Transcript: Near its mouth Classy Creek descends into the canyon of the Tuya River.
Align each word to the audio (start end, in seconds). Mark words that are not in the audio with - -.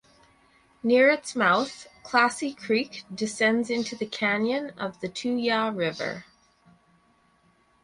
Near 0.81 1.09
its 1.11 1.35
mouth 1.35 1.85
Classy 2.01 2.55
Creek 2.55 3.03
descends 3.13 3.69
into 3.69 3.95
the 3.95 4.07
canyon 4.07 4.71
of 4.71 4.99
the 4.99 5.07
Tuya 5.07 5.69
River. 5.77 6.25